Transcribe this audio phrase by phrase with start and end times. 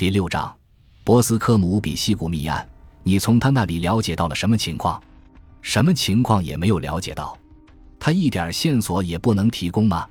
[0.00, 0.50] 第六章，
[1.04, 2.66] 博斯科姆比西谷密案，
[3.02, 4.98] 你从他那里了解到了什么情况？
[5.60, 7.36] 什么情况也没有了解到，
[7.98, 10.08] 他一点线索也不能提供吗？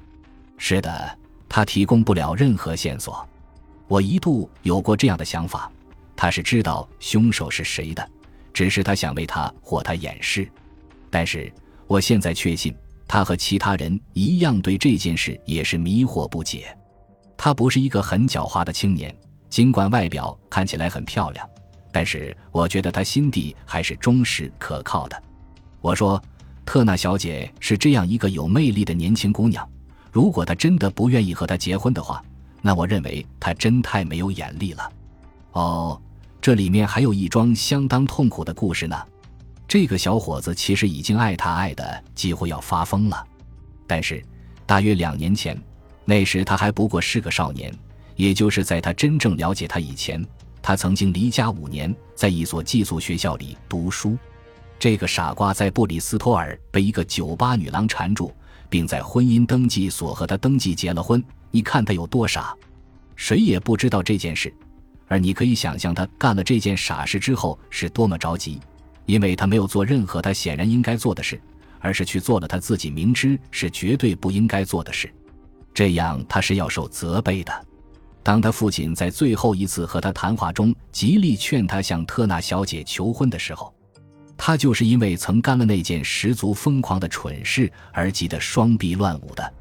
[0.59, 1.17] 是的，
[1.49, 3.27] 他提供不了任何线索。
[3.87, 5.71] 我一度有过这样的想法，
[6.15, 8.07] 他是知道凶手是谁的，
[8.53, 10.47] 只是他想为他或他掩饰。
[11.09, 11.51] 但是
[11.87, 12.71] 我现在确信，
[13.07, 16.77] 他和其他人一样对这件事也是迷惑不解。
[17.35, 19.11] 他不是一个很狡猾的青年，
[19.49, 21.49] 尽管外表看起来很漂亮，
[21.91, 25.23] 但是我觉得他心底还是忠实可靠的。
[25.81, 26.21] 我说，
[26.65, 29.67] 特纳小姐是这样一个有魅力的年轻姑娘。
[30.11, 32.23] 如果她真的不愿意和他结婚的话，
[32.61, 34.91] 那我认为她真太没有眼力了。
[35.53, 36.01] 哦，
[36.41, 38.95] 这里面还有一桩相当痛苦的故事呢。
[39.67, 43.23] 这个小伙子其实已经爱她爱的几乎要发疯了，
[43.87, 44.23] 但是
[44.65, 45.59] 大约两年前，
[46.05, 47.71] 那时他还不过是个少年，
[48.19, 50.21] 也就是在他真正了解他以前，
[50.61, 54.17] 他曾经离家五年，在一所寄宿学校里读书。
[54.77, 58.33] 这个傻瓜在布里斯托尔被一个酒吧女郎缠住，
[58.69, 61.23] 并在婚姻登记所和她登记结了婚。
[61.49, 62.53] 你看他有多傻，
[63.15, 64.53] 谁也不知道这件事。
[65.07, 68.59] 而你可以想象他干了这件傻事之后是多么着急，
[69.05, 71.39] 因为他没有做任何他显然应该做的事，
[71.79, 75.09] 而是去做了他自己明知是绝对不应该做的事。
[75.73, 77.65] 这样他是要受责备的。
[78.29, 83.73] 当他父亲在最后一次和他谈话中极力劝他向特纳小姐求婚的时候。
[84.37, 89.53] 他就是因为曾干了那件十足疯狂的蠢事而急得双臂乱舞的，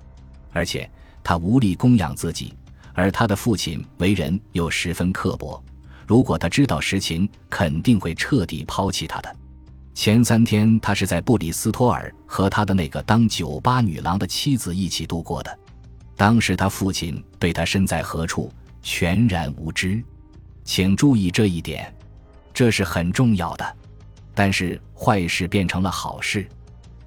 [0.53, 0.87] 而且
[1.25, 2.53] 他无力供养自己，
[2.93, 5.65] 而他的父亲为人又十分刻薄，
[6.07, 9.35] 如果他知道实情，肯定会彻底抛弃他的。
[9.95, 15.59] 前三天他是在布里斯托尔和他的那个当酒吧女郎的妻子一起度过的，
[16.19, 18.53] 当时他父亲对他身在何处
[18.83, 20.03] 全然无知，
[20.65, 21.95] 请注意这一点，
[22.53, 23.77] 这是很重要的。
[24.35, 26.45] 但是坏事变成了好事，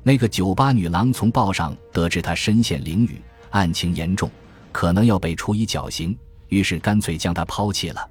[0.02, 3.18] 那个酒吧女郎从报上得知他身陷囹圄，
[3.50, 4.32] 案情严重，
[4.72, 6.18] 可能要被处以绞刑，
[6.48, 8.10] 于是干脆将他抛弃了。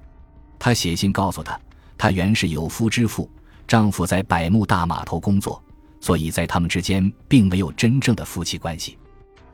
[0.59, 1.59] 她写信告诉他，
[1.97, 3.27] 她原是有夫之妇，
[3.67, 5.59] 丈夫在百慕大码头工作，
[5.99, 8.99] 所以在他们之间并没有真正的夫妻关系。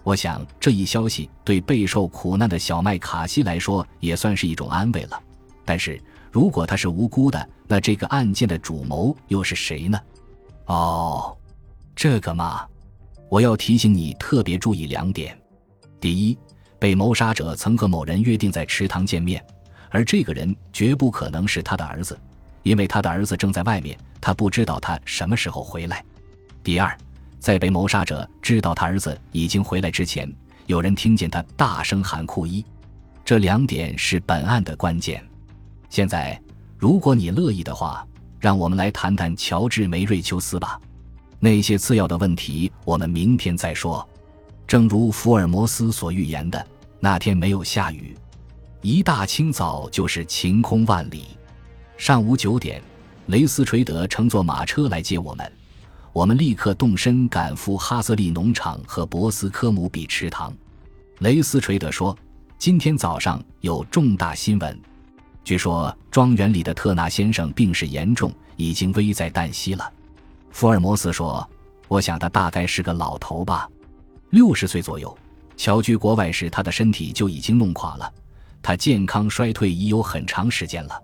[0.04, 5.22] 我想这一消息对备受苦难的小麦卡西来说也算是一种安慰了，
[5.66, 6.02] 但是。
[6.30, 10.00] 如果他是无辜的，那这个案件的主谋又是谁呢？
[10.66, 11.36] 哦，
[11.96, 12.68] 这个嘛，
[13.28, 15.36] 我要提醒你特别注意两点：
[16.00, 16.38] 第一，
[16.78, 19.44] 被谋杀者曾和某人约定在池塘见面，
[19.90, 22.20] 而这个人绝不可能是他的儿子，
[22.62, 25.98] 因为他的儿子正在外面，他不知道他什么时候回来；
[26.62, 26.96] 第二，
[27.40, 30.32] 在被谋杀者知道他儿子已经回来之前，
[30.66, 32.66] 有人听见他大声喊库伊。
[33.24, 35.24] 这两点是本案的关键。
[35.90, 36.40] 现在，
[36.78, 38.06] 如果你乐意的话，
[38.40, 40.80] 让我们来谈谈乔治·梅瑞秋斯吧。
[41.40, 44.08] 那些次要的问题，我们明天再说。
[44.66, 46.66] 正如福尔摩斯所预言的，
[47.00, 48.18] 那天没有下雨，
[48.82, 51.28] 一大清早就是晴空万里。
[51.98, 52.82] 上午九点，
[53.28, 55.52] 雷斯垂德乘坐马车来接我们，
[56.18, 60.52] 我们立刻动身赶赴哈瑟利农场和博斯科姆比池塘。
[61.20, 62.18] 雷斯垂德说
[62.58, 64.82] ：“今天早上有重大新闻。”
[65.46, 69.94] 据说庄园里的特纳先生病势严重，已经危在旦夕了。
[70.50, 71.48] 福尔摩斯说
[71.88, 73.70] ：“我想他大概是个老头吧，
[74.32, 75.16] 六十岁左右。
[75.56, 78.12] 侨居国外时，他的身体就已经弄垮了，
[78.64, 81.00] 他健康衰退已有很长时间了。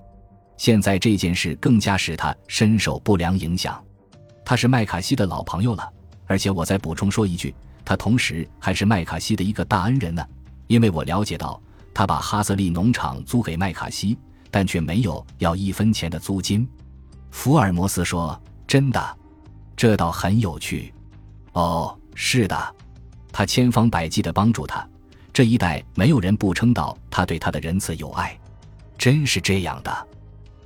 [0.57, 3.79] 现在这件事更加使他深受不良影响。
[4.53, 5.91] 他是麦卡锡的老朋友了，
[6.27, 10.23] 而且我再补充说一句，他同时还是麦卡锡的一个大恩人呢，
[10.67, 11.59] 因为我了解到
[11.91, 14.15] 他把哈瑟利农场租给麦卡锡。”
[14.51, 16.69] 但却没有要一分钱的租金，
[17.31, 19.17] 福尔摩斯说：“真的，
[19.75, 20.93] 这倒很有趣。”
[21.53, 22.75] 哦，是的，
[23.31, 24.87] 他千方百计地帮助他，
[25.33, 28.39] 这一代没有人不称道他对他的仁慈友爱，
[28.99, 30.07] 真是这样的。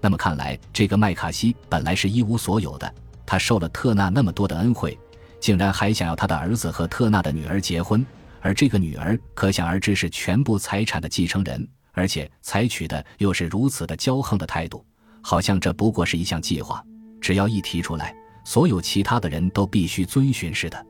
[0.01, 2.94] 那么看来，这个麦卡锡本来是一无所有的，
[3.27, 4.97] 他受了特纳那么多的恩惠，
[5.39, 8.03] 竟然还想要他的儿子和特纳的女儿结婚，
[8.41, 11.68] 而这个女儿可想而知是全部财产的继承人。
[11.91, 14.85] 而且采取的又是如此的骄横的态度，
[15.19, 16.83] 好像这不过是一项计划，
[17.19, 18.15] 只要一提出来，
[18.45, 20.85] 所有其他的人都必须遵循似的。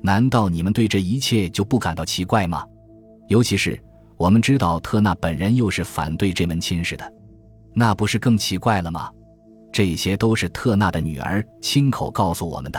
[0.00, 2.64] 难道你们对这一切就不感到奇怪吗？
[3.26, 3.76] 尤其是
[4.16, 7.12] 我们知道特纳本人又是反对这门亲事的，
[7.74, 9.10] 那不是更奇怪了吗？
[9.74, 12.78] 这些都是特纳的女儿亲口告诉我们的。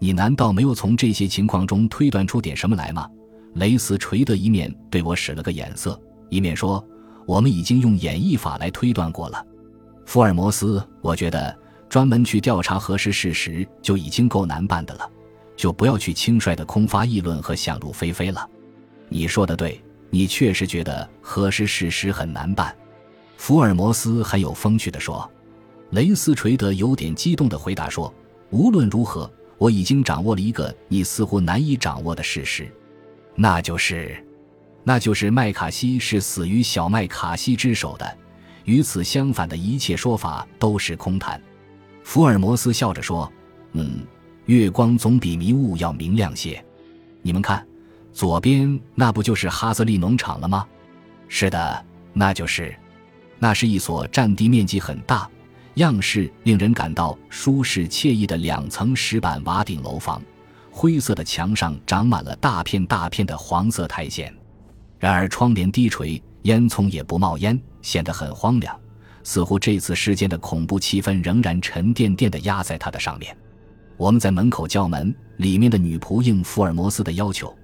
[0.00, 3.08] 你难道没有从这些情况中推断出点什么来吗？
[3.54, 6.84] 雷斯垂的一面对我使了个眼色，一面说。
[7.26, 9.44] 我们已经用演绎法来推断过了。
[10.04, 11.56] 福尔摩斯，我觉得
[11.88, 15.08] 专门去调查核实事实就已经够难办的了，
[15.56, 18.48] 就不要去轻率的空发议论和想入非非了。
[19.08, 19.80] 你说的对，
[20.10, 22.74] 你确实觉得核实事实很难办。
[23.36, 25.30] 福尔摩斯很有风趣地说。
[25.90, 28.12] 雷斯垂德有点激动地回答说
[28.50, 32.68] ：“无论如何，我已经掌握了一个你似乎难以掌握的事实，
[33.36, 34.16] 那就是，
[34.82, 38.18] 那就是麦卡锡是死于小麦卡锡之手的。
[38.64, 41.40] 与此相反的一切说法都是空谈。”
[42.02, 43.32] 福尔摩斯笑着说
[43.72, 44.04] ：“嗯，
[44.46, 46.62] 月光总比迷雾要明亮些。
[47.22, 47.64] 你们看，
[48.12, 50.66] 左边那不就是哈泽利农场了吗？
[51.28, 52.74] 是的，那就是，
[53.38, 55.30] 那是一所占地面积很大。”
[55.76, 60.22] 样式令人感到舒适惬意的两层石板瓦顶楼房，
[60.70, 64.32] 灰色的墙上长满了大片大片的黄色苔藓。
[64.98, 68.74] 然而窗帘低垂，烟囱也不冒烟，显得很荒凉，
[69.22, 73.36] 似乎这次事件的恐怖气氛仍然沉甸甸地压在它的上面。
[73.98, 77.54] 我们在门口叫门，里面的女仆应福尔摩斯的要求，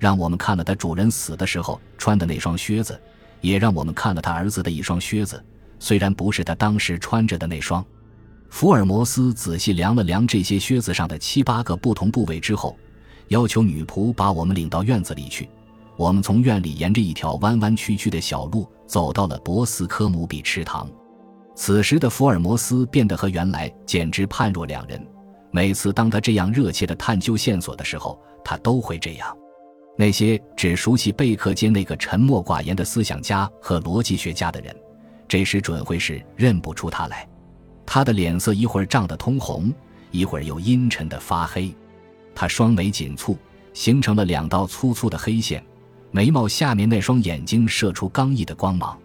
[0.00, 3.00] 让我们看了他主人死的时候穿的那双靴子，
[3.40, 5.40] 也让我们看了他儿子的一双靴子。
[5.80, 7.84] 虽然不是他当时穿着的那双，
[8.50, 12.78] 福尔摩斯仔细量了量这些靴子上的七八个不同部位之后，
[13.28, 15.48] 要求女仆把我们领到院子里去。
[15.96, 20.88] 我们从院里沿着一条弯弯曲曲的小路走到了博斯科姆比池塘。
[21.54, 25.04] 此时的福尔摩斯变得和原来简直判若两人。
[25.50, 29.36] 每次当他这样热切地探究线索的时候，他都会这样。
[29.98, 34.74] 那些只熟悉贝克街那个沉默寡言的思想家和逻辑学家的人。
[35.30, 37.24] 这时准会是认不出他来，
[37.86, 39.72] 他的脸色一会儿涨得通红，
[40.10, 41.72] 一会儿又阴沉的发黑，
[42.34, 43.36] 他双眉紧蹙，
[43.72, 45.64] 形成了两道粗粗的黑线，
[46.10, 48.98] 眉毛下面那双眼睛射出刚毅的光芒，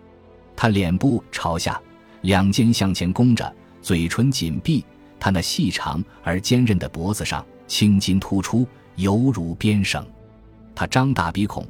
[0.55, 1.79] 他脸部朝下，
[2.21, 4.83] 两肩向前弓着，嘴唇紧闭，
[5.19, 10.03] 他那细长而坚韧的脖子上青筋突出，犹如鞭绳，
[10.73, 11.63] 他张大鼻孔，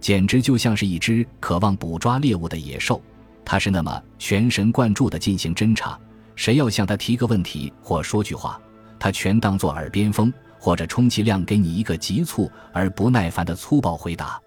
[0.00, 3.00] 简直就像是一只渴望捕抓猎物的野兽。
[3.44, 5.98] 他是那么全神贯注地进行侦查，
[6.36, 8.60] 谁要向他提个问题或说句话，
[8.98, 14.40] 他全当作耳边风，或者充其量给你一个急促而不耐烦的粗暴回答。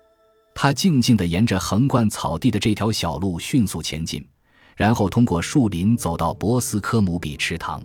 [0.54, 4.26] 他静静地沿着横贯草地的这条小路迅速前进，
[4.76, 7.84] 然后通过树林走到博斯科姆比池塘。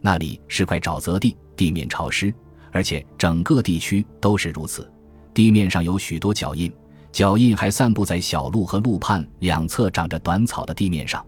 [0.00, 2.34] 那里是块沼泽地，地面潮湿，
[2.72, 4.90] 而且整个地区都是如此。
[5.32, 6.72] 地面上有许多脚印。
[7.12, 11.24] 脚印还散布在小路和路畔两侧长着短草的地面上。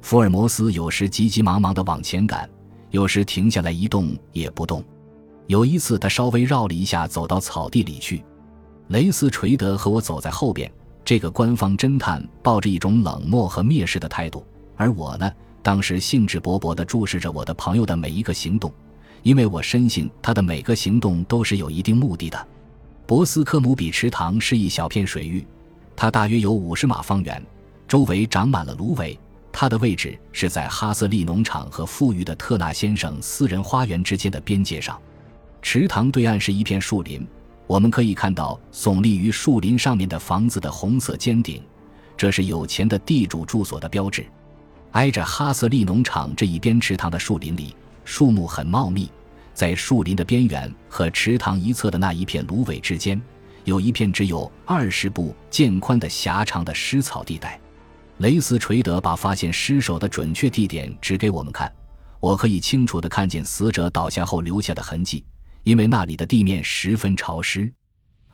[0.00, 2.48] 福尔摩斯有时急急忙忙地往前赶，
[2.90, 4.84] 有时停下来一动也不动。
[5.48, 8.24] 有一次，他稍微绕了一下，走到草地里去。
[8.88, 10.70] 雷斯垂德和我走在后边。
[11.04, 14.44] 这个官方侦探抱着一种冷漠和蔑视的态度，
[14.76, 15.30] 而我呢，
[15.62, 18.72] 当时兴致勃勃地注视着我的朋友的每一个行动，
[19.22, 22.48] 因为我深信他的每个行动都是有一定目的的。
[23.06, 25.46] 博斯科姆比池塘是一小片水域，
[25.94, 27.40] 它大约有五十码方圆，
[27.86, 29.16] 周围长满了芦苇。
[29.52, 35.00] 它的位置是在哈瑟利农场和富裕的特纳先生私人花园之间的边界上。
[35.62, 37.24] 池塘对岸是一片树林，
[37.68, 41.62] 我们可以看到耸立于树林上面的房子的红色尖顶，
[42.16, 44.26] 这是有钱的地主住所的标志。
[44.90, 47.72] 挨着哈瑟利农场这一边池塘的树林里，
[48.04, 49.08] 树木很茂密。
[49.56, 53.18] 在树林的边缘和池塘一侧的那一片芦苇之间，
[53.64, 57.58] 有一片只有二十步见宽的狭长的湿草地带。
[58.18, 61.72] 雷斯垂德把发现尸首的准确地点指给我们看，
[62.20, 65.24] 我可以清楚地看见死者倒下后留下的痕迹，
[65.62, 67.72] 因为那里的地面十分潮湿。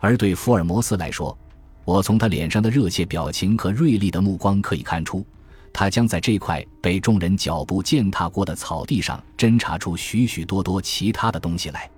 [0.01, 1.39] 而对福尔摩斯来说，
[1.85, 5.25] 我从他脸上的热切表情和锐利的目光可以看出。
[5.73, 11.91] 他将在这块被众人脚步践踏过的草地上侦查出许许多多其他的东西来。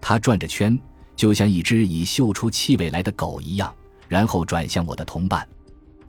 [0.00, 0.78] 他转着圈，
[1.16, 3.74] 就像一只已嗅出气味来的狗一样，
[4.08, 5.48] 然后转向我的同伴。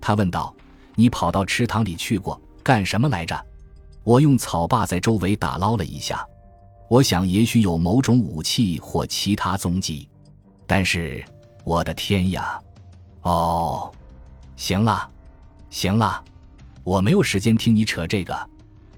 [0.01, 0.53] 他问道
[0.95, 3.45] ：“你跑到池塘里去过，干什么来着？”
[4.03, 6.23] 我用草把在周围打捞了一下，
[6.89, 10.07] 我想也许有某种武器或其他踪迹。
[10.67, 11.23] 但是，
[11.63, 12.59] 我的天呀！
[13.21, 13.91] 哦，
[14.55, 15.09] 行了，
[15.71, 16.23] 行了。
[16.85, 18.49] 我没有时间听你扯这个，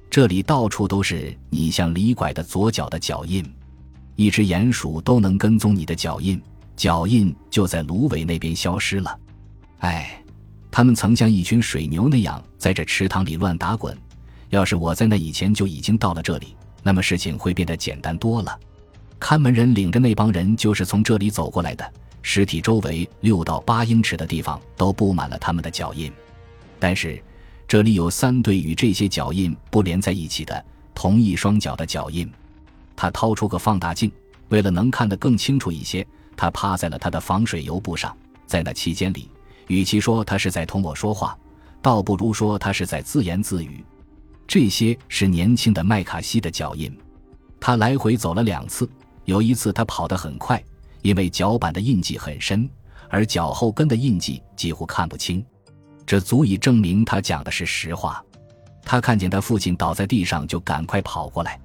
[0.10, 3.41] 这里到处都是你向里拐的左脚的脚印，
[4.17, 6.39] 一只鼹鼠都能跟踪你的脚印，
[6.75, 9.17] 脚印就在芦苇那边消失了。
[9.79, 10.22] 哎，
[10.70, 13.98] 他们曾像一群水牛那样在这池塘里乱打滚。
[14.50, 18.60] 要是我在那以前就已经到了这里，那么事情会变得简单多了。
[19.17, 21.89] 看门人领着那帮人就是从这里走过来的，
[22.22, 26.12] 尸体周围六到八英尺的地方都布满了他们的脚印，
[26.79, 27.24] 但是。
[27.68, 32.32] 这里有三对与这些脚印不连在一起的同一双脚的脚印。
[32.96, 34.10] 他掏出个放大镜，
[34.48, 36.08] 为了能看得更清楚一些，
[36.38, 38.16] 他趴在了他的防水油布上。
[38.46, 39.30] 在那期间里，
[39.68, 41.38] 与其说他是在同我说话，
[41.82, 43.84] 倒不如说他是在自言自语。
[44.48, 46.98] 这些是年轻的麦卡锡的脚印。
[47.60, 48.90] 他来回走了两次，
[49.26, 50.64] 有一次他跑得很快，
[51.02, 52.70] 因为脚板的印记很深，
[53.10, 55.46] 而脚后跟的印记几乎看不清。
[56.08, 58.24] 这足以证明他讲的是实话。
[58.82, 61.60] 他看见他父亲倒在地上，就赶快跑过来。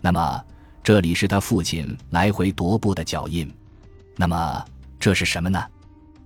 [0.00, 0.44] 那么，
[0.84, 3.52] 这里是他父亲来回踱步的脚印。
[4.16, 4.64] 那么，
[5.00, 5.60] 这是什么呢？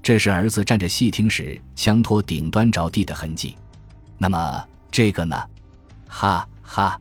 [0.03, 3.57] 这是儿子站着细听时枪托顶端着地的痕迹。
[4.19, 5.43] 那么，这个呢？
[6.07, 7.01] 哈哈，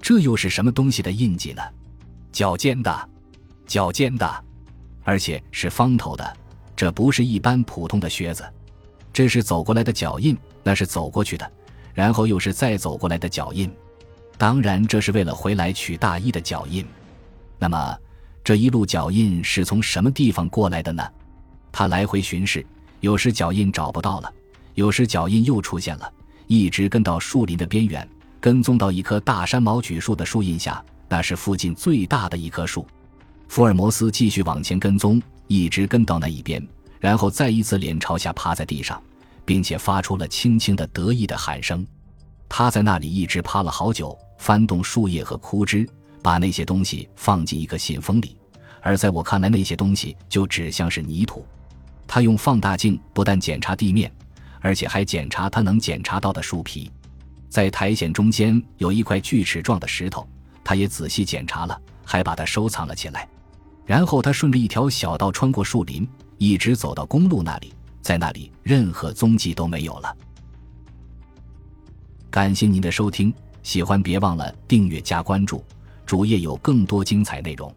[0.00, 1.62] 这又是什么东西的印记呢？
[2.32, 3.08] 脚尖的，
[3.66, 4.44] 脚尖的，
[5.04, 6.36] 而且是方头的。
[6.74, 8.42] 这不是一般普通的靴子。
[9.12, 11.50] 这是走过来的脚印，那是走过去的，
[11.94, 13.70] 然后又是再走过来的脚印。
[14.36, 16.86] 当然，这是为了回来取大衣的脚印。
[17.58, 17.98] 那么，
[18.44, 21.02] 这一路脚印是从什么地方过来的呢？
[21.72, 22.64] 他来回巡视，
[23.00, 24.32] 有时脚印找不到了，
[24.74, 26.12] 有时脚印又出现了，
[26.46, 28.08] 一直跟到树林的边缘，
[28.40, 32.86] 跟踪到一棵大山毛榉树的树荫下，那是附近最大的一棵树。
[33.48, 36.64] 福尔摩斯继续往前跟踪，一直跟到那一边，
[37.00, 39.02] 然后再一次脸朝下趴在地上。
[39.48, 41.86] 并且发出了轻轻的得意的喊声。
[42.50, 45.88] 他在那里一直趴了好久，翻动树叶和枯枝，
[46.22, 48.36] 把那些东西放进一个信封里。
[48.82, 51.46] 而在我看来，那些东西就只像是泥土。
[52.06, 54.12] 他用放大镜不但检查地面，
[54.60, 56.90] 而且还检查他能检查到的树皮。
[57.48, 60.28] 在苔藓中间有一块锯齿状的石头，
[60.62, 63.26] 他也仔细检查了，还把它收藏了起来。
[63.86, 66.06] 然后他顺着一条小道穿过树林，
[66.38, 67.74] 一直走到公路那里。
[68.00, 70.16] 在那里，任何踪迹都没有了。
[72.30, 75.62] 感谢您的收听，喜欢别忘了订阅加关注，
[76.06, 77.74] 主页有更多精彩内容。